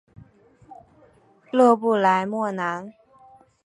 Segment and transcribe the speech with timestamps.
[1.51, 2.91] 勒布莱莫兰。